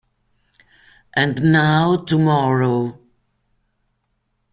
And 1.13 1.43
Now 1.51 1.95
Tomorrow 1.97 2.97